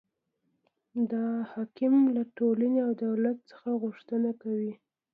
[1.11, 4.73] دا حکم له ټولنې او دولت څخه غوښتنه کوي.